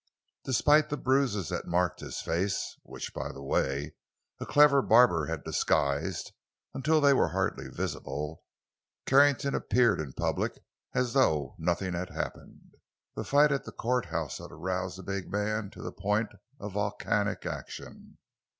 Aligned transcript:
Despite 0.45 0.89
the 0.89 0.97
bruises 0.97 1.49
that 1.49 1.67
marked 1.67 1.99
his 1.99 2.21
face 2.21 2.75
(which, 2.81 3.13
by 3.13 3.31
the 3.31 3.43
way, 3.43 3.93
a 4.39 4.47
clever 4.47 4.81
barber 4.81 5.27
had 5.27 5.43
disguised 5.43 6.31
until 6.73 6.99
they 6.99 7.13
were 7.13 7.27
hardly 7.27 7.67
visible) 7.67 8.43
Carrington 9.05 9.53
appeared 9.53 9.99
in 9.99 10.13
public 10.13 10.53
as 10.95 11.13
though 11.13 11.53
nothing 11.59 11.93
had 11.93 12.09
happened. 12.09 12.73
The 13.13 13.23
fight 13.23 13.51
at 13.51 13.65
the 13.65 13.71
courthouse 13.71 14.39
had 14.39 14.51
aroused 14.51 14.97
the 14.97 15.03
big 15.03 15.31
man 15.31 15.69
to 15.69 15.83
the 15.83 15.91
point 15.93 16.31
of 16.59 16.71
volcanic 16.73 17.45
action. 17.45 18.17